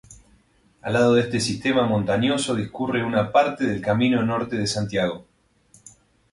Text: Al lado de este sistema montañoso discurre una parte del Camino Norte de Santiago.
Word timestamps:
Al 0.81 0.93
lado 0.93 1.13
de 1.13 1.21
este 1.21 1.39
sistema 1.39 1.83
montañoso 1.85 2.55
discurre 2.55 3.05
una 3.05 3.31
parte 3.31 3.67
del 3.67 3.81
Camino 3.83 4.23
Norte 4.23 4.55
de 4.55 4.65
Santiago. 4.65 5.27